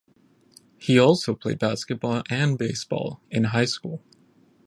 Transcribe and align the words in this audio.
He 0.79 0.97
also 0.97 1.35
played 1.35 1.59
basketball 1.59 2.23
and 2.27 2.57
baseball 2.57 3.21
in 3.29 3.43
high 3.43 3.65
school. 3.65 4.03